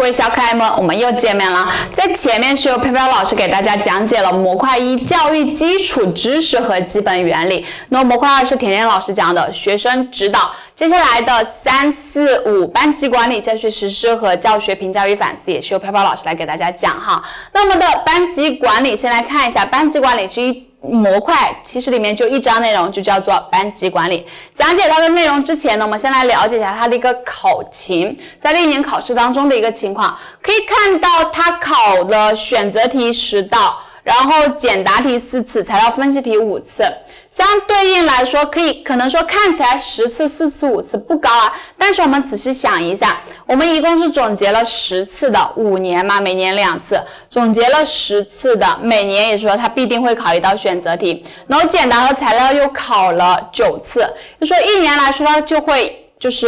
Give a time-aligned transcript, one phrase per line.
[0.00, 1.70] 各位小可爱们，我们又见面了。
[1.92, 10.52] 在前面是由飘飘老师给大家讲解了模块一教育基础知识和基本原理，那模块二是甜甜老师讲的学生指导。
[10.74, 17.22] 接下来的三四五班级管理、教学实施和教学评价与反思，也是由飘飘老师来给大家讲哈。
[17.52, 20.69] 那么的班级管理，先来看一下班级管理之一。
[20.82, 24.26] 模块其实里面就一章内容，就叫做班级管理。
[24.54, 30.18] 讲解它的内容之前呢，我们先来了解一下它的一个考情，在历年考试当中的一个情况。
[30.42, 33.78] 可以看到它考了选择题十道。
[34.02, 36.82] 然后简答题四次，材料分析题五次，
[37.30, 54.00] 相对应来说，可以可能说看起来十次、四次、五次不高啊，但是我们仔细想一下，我们一共是总结了十次的五年嘛，每年两次，总结了十次的每年，也说它必定会考一道选择题，然后简答和材料又考了九次，
[54.40, 56.46] 就说一年来说就会就是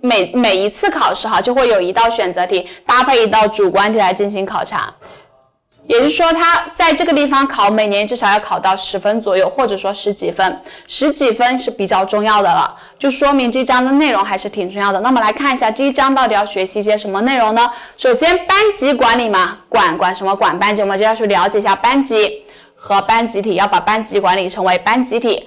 [0.00, 4.94] 每每一次考试哈，就会有一道选择题搭配一道主观题来进行考察。
[5.88, 15.00] 也就是说，他在这个地方考，每年至少要考到十分左右，或者说十几分，十几分是比较重要的了，就说明这章的内容还是挺重要的。
[15.00, 17.68] 那么来看一下这一章到底要学习一些什么内容呢？
[17.96, 20.34] 首先，班级管理嘛，管管什么？
[20.36, 22.44] 管班级，我们就要去了解一下班级
[22.76, 25.46] 和班集体，要把班级管理成为班集体，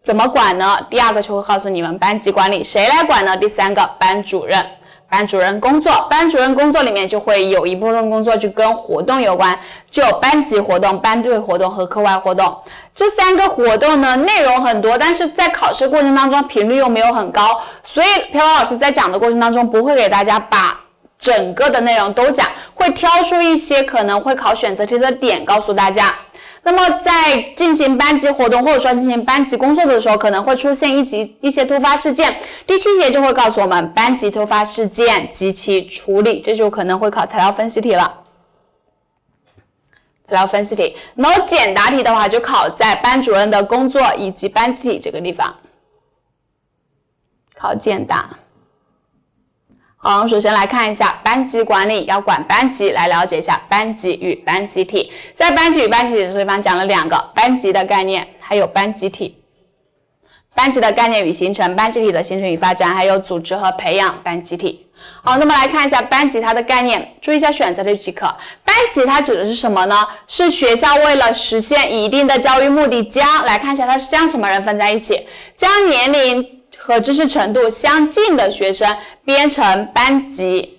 [0.00, 0.78] 怎么管呢？
[0.88, 3.36] 第二个就会告诉你们班级管理谁来管呢？
[3.36, 4.66] 第三个，班主任。
[5.12, 9.58] 班主任工作，班主任工作里面就会有一部分工作就跟活动有关，
[9.90, 12.56] 就班级活动、班队活动和课外活动。
[12.94, 20.80] 这三个活动呢，内容很多，但是在考试过程当中频率又没有很高，所以飘飘老师在讲的过程当中不会给大家把
[21.18, 26.14] 整个的内容都讲，会挑出一些可能会考选择题的点告诉大家。
[26.64, 32.36] 那么在进行班级活动或者说进行班级工作的时候，可能会出现一级一些突发事件。
[32.66, 38.20] 第七节就会告诉我们班级突发事件及其处理，这就可能会考材料分析题了。
[40.28, 45.56] 材料分析题，然后简答题的话就考在班主任的工作以及班集体这个地方，
[47.58, 48.30] 考简答。
[50.04, 55.12] 好，我们首先来看一下班级管理，要管班级，来了解一下班级与班集体。
[55.36, 59.40] 在班级与班集体这地方讲了两个班级的概念，还有班集体。
[60.56, 64.88] 班级的概念与形成，班集体的形成与发展，还有组织和培养班集体。
[65.22, 68.26] 好，那么来看一下班级它的概念，注意一下选择题即可。
[68.64, 70.04] 班级它指的是什么呢？
[70.26, 76.61] 是学校为了实现一定的教育目的，将来看一下它是将什么人分在一起，将年龄。
[76.84, 80.78] 和知识程度相近的学生编成班级，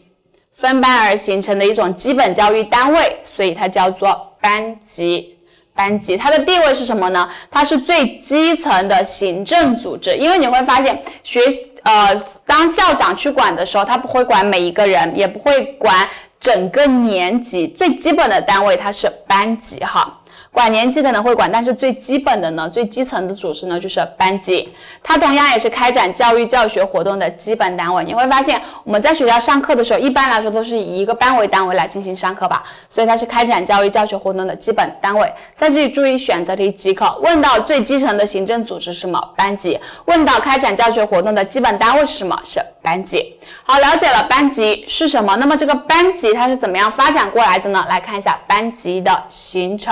[0.53, 5.37] 分班而形成的一种基本教育单位，所以它叫做班级。
[5.73, 7.27] 班级它的地位是什么呢？
[7.49, 10.13] 它是最基层的行政组织。
[10.17, 11.39] 因为你会发现，学
[11.83, 12.13] 呃，
[12.45, 16.07] 当校长去管的时候，他不会管每一个人，也不会管
[16.39, 20.19] 整个年级，最基本的单位它是班级哈。
[20.53, 24.69] 管年级可能会管，但是最基本的呢，最基层的组织呢就是班级，
[25.01, 28.03] 它同样也是开展教育教学活动的基本单位。
[28.03, 35.33] 你会发现我们在学校上课的时候，一般来说都是以一个班为单位来进行上课吧，所以它是开展教育教学活动的基本单位。
[35.55, 39.19] 在这里注意选择题即可，问到最基层的行政组织是什么？
[39.35, 39.79] 班级。
[40.05, 42.39] 问到开展教学活动的基本单位是什么？
[42.45, 43.35] 是班级。
[43.63, 47.83] 好，了解了班级是什么，那么这个班级它是怎么样发展过来的呢？
[47.89, 49.91] 来看一下班级的形成。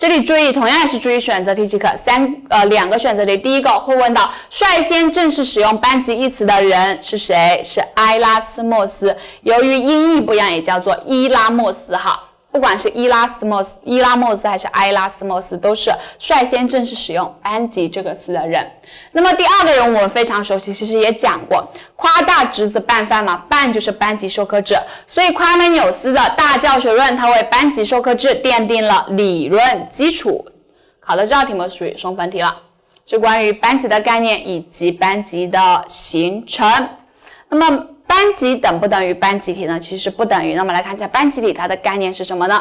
[0.00, 1.86] 这里注意，同样也是注意选择题即可。
[2.02, 7.60] 三呃两个选择题，第一个会问到率先正式使用“班级”一词的人是谁？
[7.62, 9.14] 是埃拉斯莫斯。
[9.42, 12.29] 由于音译不一样，也叫做伊拉莫斯哈。
[12.52, 15.88] 不管是伊拉斯莫斯、伊拉莫斯还是埃拉斯莫斯，都是
[16.18, 18.68] 率先正式使用“班级”这个词的人。
[19.12, 30.44] 那么第二个人我们非常熟悉，其实也讲过，夸大侄子办饭嘛，办就是班级授课制，所以夸美纽斯的大教学论，它为班级授课制奠定了理论基础。
[30.98, 32.56] 考的这道题目属于送分题了，
[33.06, 36.88] 是关于班级的概念以及班级的形成。
[37.48, 37.86] 那么。
[38.10, 39.78] 班级等不等于班集体呢？
[39.78, 40.54] 其实不等于。
[40.54, 42.60] 那么来看一下班集体它的概念是什么呢？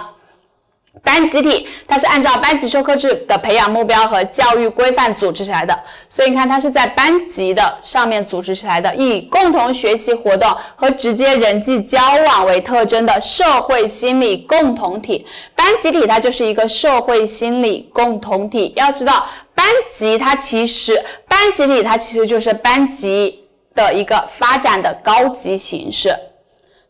[1.04, 5.76] 班集体它是按照班级授课制的培养目标和教育规范组织起来的，
[6.08, 15.26] 所以你看它是在班级的上面组织起来的，以共同学习活动和直接人际交往为特征的社会心理共同体。
[15.56, 18.72] 班集体它就是一个社会心理共同体。
[18.76, 19.26] 要知道，
[19.56, 23.39] 班级它其实班集体它其实就是班级。
[23.76, 26.16] 的一个发展的高级形式，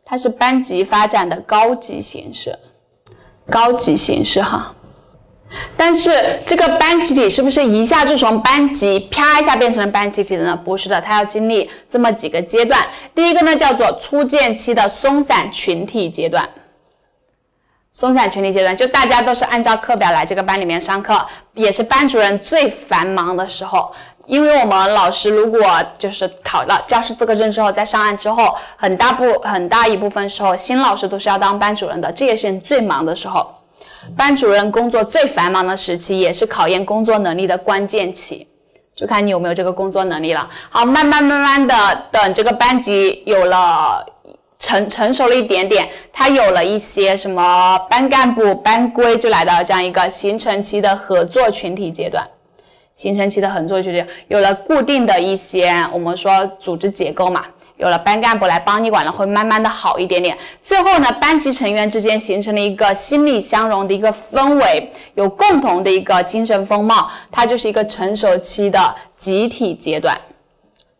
[0.05, 2.57] 它是班级发展的高级形式，
[3.49, 4.73] 高级形式哈。
[5.75, 6.11] 但是
[6.45, 10.55] 这个班集体是不是一下就从班级啪一下变成了班集体的呢？
[10.63, 12.87] 不是的，它要经历这么几个阶段。
[13.15, 16.47] 第一个呢叫做初建期的松散群体阶段。
[17.91, 21.19] 松散群体阶段，就大家都是按照课表来这个班里面上课，
[21.55, 23.91] 也是班主任最繁忙的时候。
[24.29, 25.59] 因为我们老师如果
[25.97, 33.55] 就是考了教师资格证之后，在上岸之后，很大部很大一部分时候，新老师都是要当班主任的，这也是你最忙的时候。
[34.15, 38.47] 班主任工作最繁忙的时期，也是考验工作能力的关键期，
[38.95, 40.47] 就看你有没有这个工作能力了。
[40.69, 41.75] 好，慢慢慢慢的，
[42.11, 44.05] 等这个班级有了
[44.59, 52.23] 成成熟了一点点，他有了一些什么班干部、班规，就来到这样一个形成期的合作群体阶段。
[52.99, 57.45] 形成期的合作就是有了固定的一些，我们说组织结构嘛，
[57.77, 60.37] 有了班干部来帮你管了，会慢慢的好一点点。
[60.61, 70.19] 最后呢，班级成员之间形成了一个心力相融的一个氛围，有共同的一个精神风貌，它就是一个成熟期的集体阶段。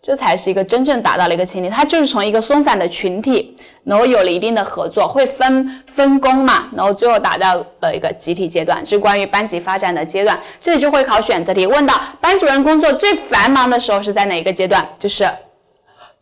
[0.02, 10.40] 这才是一个真正达到了一个群体，它就是从一个松散的群体，然后有了一定的合作，会分分工嘛，然后最后达到了一个集体阶段，是关于班级发展的阶段。
[10.60, 14.88] 这里就会考选择题，问到班主任工作最繁忙的时候是在哪一个阶段？
[14.98, 15.30] 就是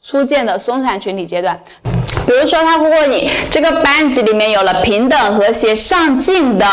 [0.02, 1.60] 初见的松散群体阶段。
[2.26, 6.66] 比如说他会问你，这个班级里面有了平等、和谐、上进的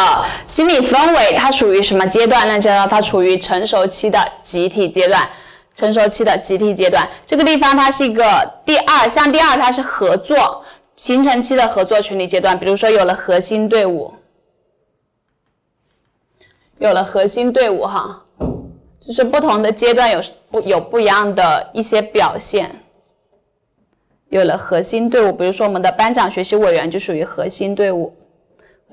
[0.46, 2.48] 心理氛围，它属于什么阶段？
[2.48, 5.28] 那就道它处于成熟期的集体阶段。
[5.74, 8.24] 成熟期的集体阶段，这个地方它是一个
[8.64, 14.14] 第二，像第二它是合作形成期的合作群体阶段，比如说有了核心队伍，
[16.78, 18.24] 有了核心队伍哈，
[19.00, 22.70] 就是不同的阶段有不有不一样的一些表现，
[24.28, 28.14] 有了核心队伍，比如说我们的班长、学习委员就属于核心队伍。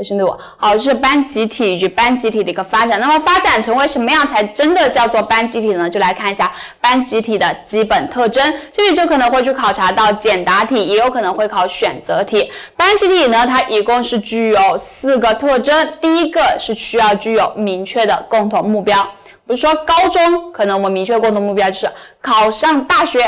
[0.01, 2.99] 核心队伍，好，这是班集体与班集体的一个发展。
[2.99, 5.87] 那么发展成为什么样才真的叫做班集体呢？
[5.87, 6.51] 就来看一下
[6.81, 8.43] 班集体的基本特征。
[8.71, 12.51] 这里就可能会去考察到简答题，也有可能会考选择题。
[12.75, 15.93] 班集体呢，它一共是具有四个特征。
[16.01, 19.03] 第一个是需要具有明确的共同目标，
[19.45, 21.87] 比如说高中，可能我们明确共同目标就是
[22.23, 23.19] 考上大学。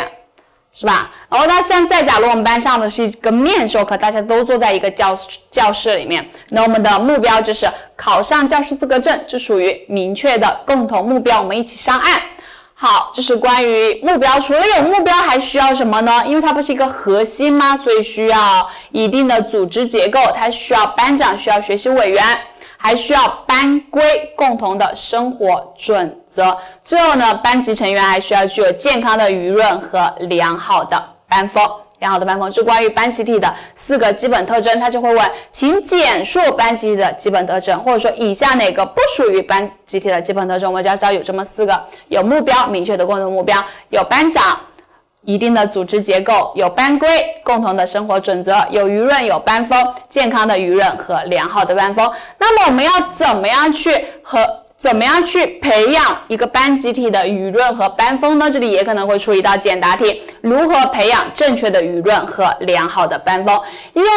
[0.74, 1.12] 是吧？
[1.30, 5.16] 然后那现在，假如我们班上的是一个面授课，大家都坐在一个教
[5.52, 12.20] 教室里面，那我们的目标就是考上教师资格证，这属于明确的共同目标，我们一起上岸。
[12.76, 14.40] 好，这是关于目标。
[14.40, 16.24] 除了有目标，还需要什么呢？
[16.26, 17.78] 因为它不是一个核心吗？
[17.78, 22.22] 所以需要一定的组织结构，它需要班长，需要学习委员。
[22.84, 24.04] 还需要班规，
[24.36, 26.56] 共同的生活准则。
[26.84, 31.64] 最后呢，班级成员还需要具有健康的舆论和良好的班风。
[32.00, 34.78] 良好的班风是关于班集体的四个基本特征。
[34.82, 40.70] 他就会问，请简述班集体的基本特征，或者说以下哪个不属于班集体的基本特征？
[40.70, 43.58] 我们就要知道有这么四个：有目标，明确的共同目标；
[43.92, 44.60] 有班长。
[45.26, 47.08] 一定的组织结构，有班规，
[47.44, 52.12] 共同的生活准则，有舆论，有班风，健康的舆论和良好的班风。
[52.38, 53.90] 那么我们要怎么样去
[54.22, 54.40] 和
[54.78, 58.52] 怎么样去培养一个班集体的舆论和班风呢？
[58.52, 63.58] 这里也可能会出一道简答题：如何培养正确的舆论和良好的班风？
[63.94, 64.10] 因为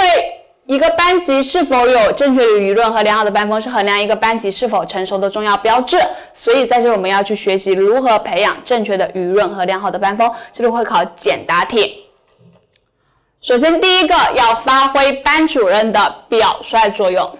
[0.66, 5.96] 一个班级是否有正确的舆论和良好的班风，是衡量一个班级是否成熟的重要标志。
[6.34, 12.04] 所以在这我们要去学习如何培养正确的舆论和良好的班风，这里会考简答题。
[13.40, 17.38] 首先，第一个要发挥班主任的表率作用。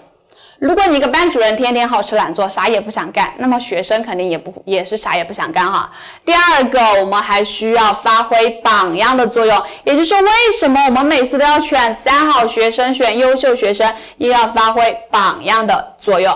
[0.59, 5.91] 如果你一个班主任天天好吃懒做，啥也不想干，那么学生肯定也不也是啥也不想干哈。
[6.25, 16.35] 第二个，我们还需要发挥榜样的作用，也就是，为什么我们每次都要选三好学生、选优秀学生，也要发挥榜样的作用。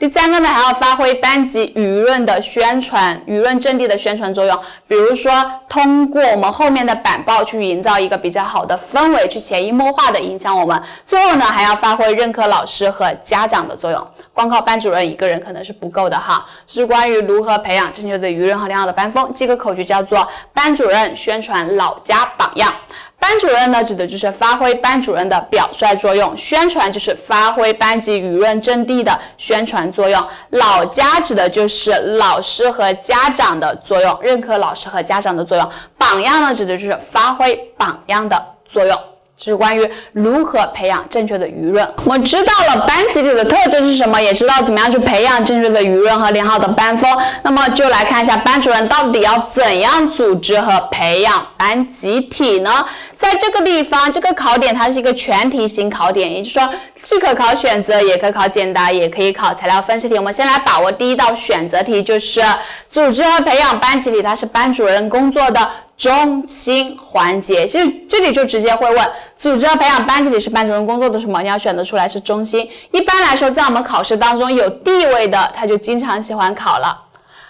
[0.00, 5.30] 第三个呢，还要发挥班级舆论的宣传、舆论阵地的宣传作用，比如说
[5.68, 10.82] 通过我们后面的板报去营造一个比较好的氛围，去潜移默化的影响我们。
[11.06, 16.46] 最后呢，还要发挥认可老师和家长的作用，光靠班主任一个人可能是不够的哈。
[16.66, 22.72] 是关于如何培养正确的舆论和良好的班风，记个口诀叫做班主任宣传老家榜样。
[23.20, 35.64] 班主任呢，指的就是发挥班主任的表率作用；宣传就是发挥班级舆论阵地的宣传作用；老家指的就是老师和家长的作用，认可老师和家长的作用；
[35.96, 38.98] 榜样呢，指的就是发挥榜样的作用。
[39.42, 41.88] 是关于如何培养正确的舆论。
[42.04, 47.10] 我们知道了班集体的特征是什么，也知道怎么样去培养正确的舆论和良好的班风。
[47.42, 52.84] 那么就来看一下班主任到底要怎样组织和培养班集体呢？
[53.18, 56.68] 在这个地方，这个考点它是一个全题型考点，也就是说
[57.02, 60.16] 既可考选择，也可考简答，也可以考材料分析题。
[60.16, 62.42] 我们先来把握第一道选择题，就是
[62.90, 65.70] 组织和培养班集体，它是班主任工作的。
[66.00, 71.42] 中心环节，其实这里就直接会问，组织和培养班集体是班主任工作的什么？
[71.42, 72.66] 你要选择出来是中心。
[72.90, 76.98] 一般来说，在我们考试当中有地位的，他就经常喜欢考了。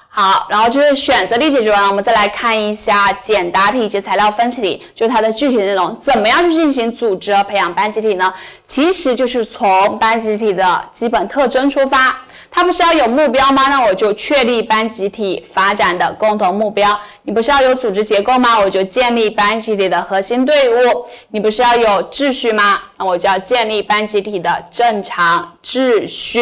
[0.09, 8.35] 好，然后就是选择题解决完了，我们再来看一下简答题以及材料分析题，就是它的具体内容，怎么样去进行组织和培养班集体呢？
[8.66, 12.16] 其实就是从班集体的基本特征出发。
[12.52, 13.69] 它不是要有目标吗？
[13.69, 16.99] 那我就确立班集体发展的共同目标。
[17.23, 18.59] 你不是要有组织结构吗？
[18.59, 21.07] 我就建立班集体的核心队伍。
[21.28, 22.80] 你不是要有秩序吗？
[22.99, 26.40] 那我就要建立班集体的正常秩序。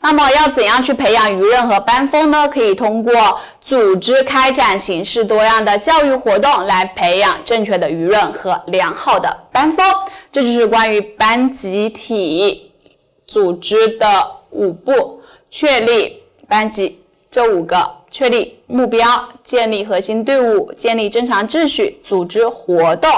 [0.00, 2.48] 那么要怎样去培养舆论和班风呢？
[2.48, 9.86] 可以通过组织开展形式多样的教育活动来培养正确的舆论和良好的班风。
[10.30, 12.72] 这就是关于班集体
[13.26, 15.21] 组织的五步。
[15.52, 16.98] 确立班级
[17.30, 17.76] 这五个，
[18.10, 19.04] 确立目标，
[19.44, 23.10] 建立核心队伍，建立正常秩序，组织活动。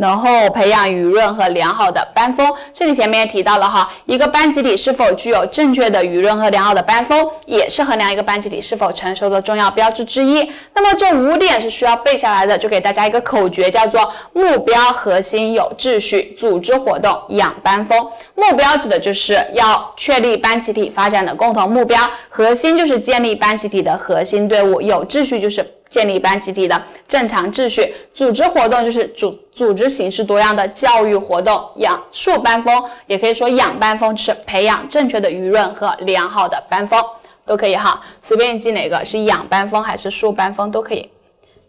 [0.00, 10.50] 然后培养舆论和良好的班风，这里前面也提到了哈，一个班集体是否具有正确的舆论和良好的班风，也是衡量一个班集体是否成熟的重要标志之一。
[10.74, 18.08] 那么这五点是需要背下来的，就给大家一个口诀，叫做目标核心有秩序，组织活动养班风。
[18.34, 21.98] 目标指的就是要确立班集体发展的共同目标，
[22.30, 25.79] 核心就是建立班集体的核心队伍，有秩序就是。
[25.90, 37.04] 建立班集体的正常秩序，组织活动就是组组织形式多样的教育活动，养树班风，也可以说养班风是培养正确的舆论和良好的班风，
[37.44, 41.10] 都可以哈，随便记哪个是养班风还是树班风都可以，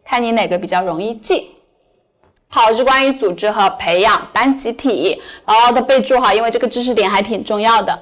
[0.05, 1.49] 看你哪个比较容易记。
[2.47, 7.99] 好，是关于组织和培养班集体，牢牢的备注哈，因为这个知识点还挺重要的。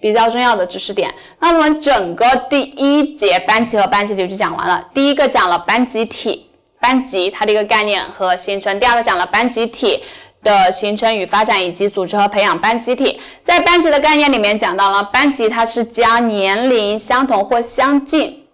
[0.00, 4.84] 比较重要的知识点，那我们整个第一节班级和班集体就讲完了。
[4.94, 6.46] 第一个讲了班集体、
[6.80, 10.00] 班级它的一个概念和形成；第二个讲了班集体
[10.42, 13.20] 的形成与发展，以及组织和培养班集体。
[13.42, 18.46] 在班级的概念里面讲到了班级，它是将年龄相同或相近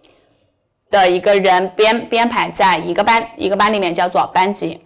[0.89, 4.81] 的一个人编编排在一个班一个班里面，叫做班级。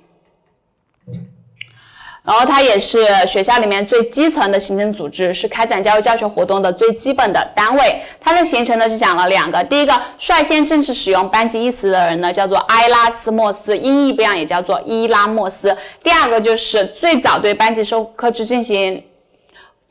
[2.30, 8.00] 然后它也是学校里面最基层的行政组织，是开展教育教学活动的最基本的单位。
[8.22, 9.64] 它的形成呢，就讲了两个。
[9.64, 15.76] 第一个，率先正式使用“班级”一词的人呢，叫做埃拉斯莫斯，音译不一样，也叫做伊拉莫斯。
[16.04, 19.04] 第二个就是最早对班级授课制进行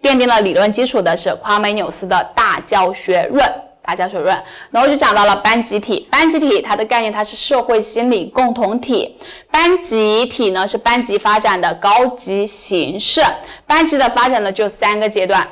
[0.00, 3.45] 奠定了理论基础的是夸美纽斯的《大教学论》。
[3.88, 4.37] 大教学论，
[4.71, 6.07] 然后就讲到了班集体。
[6.11, 9.16] 班集体它的概念，它是社会心理共同体。
[9.50, 13.23] 班集体呢是班级发展的高级形式。
[13.66, 15.49] 班级的发展呢就三个阶段：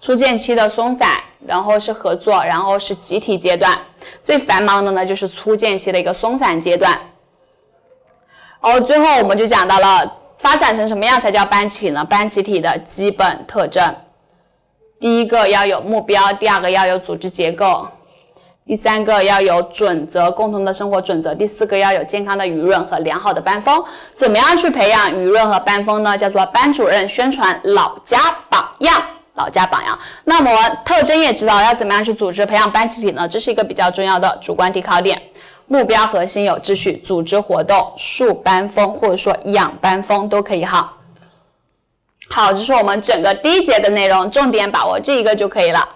[0.00, 3.76] 初建期的松散，然后是合作，然后是集体阶段。
[4.22, 6.96] 最繁忙的呢就是初建期的一个松散阶段。
[8.62, 12.04] 然后最后我们就讲到了发展成什么样才叫班集体呢？
[12.04, 13.92] 班集体的基本特征。
[15.00, 17.88] 第一个要有目标，第二个要有组织结构，
[18.66, 23.82] 第三个要有准则，共同的生活准则，第四个要有健康的舆论和良好的班风。
[24.14, 26.18] 怎么样去培养舆论和班风呢？
[26.18, 28.18] 叫做班主任宣传老家
[28.50, 29.02] 榜样，
[29.36, 29.98] 老家榜样。
[30.24, 30.50] 那么
[30.84, 33.26] 特征也知道要怎么样去组织培养班集体呢？
[33.26, 35.18] 这是一个比较重要的主观题考点。
[35.66, 40.92] 目标核心有秩序，组织活动树班风，或者说养班风都可以哈。
[42.32, 45.88] 好，这是我们整个第一节的内容，重点把握这一个就可以了。